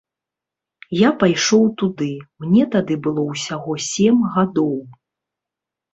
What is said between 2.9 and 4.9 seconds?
было ўсяго сем гадоў.